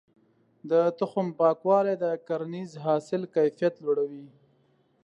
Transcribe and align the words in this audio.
د 0.69 0.71
تخم 0.99 1.27
پاکوالی 1.39 1.95
د 2.03 2.05
کرنیز 2.27 2.71
حاصل 2.85 3.21
کيفيت 3.35 3.73
لوړوي. 3.83 4.25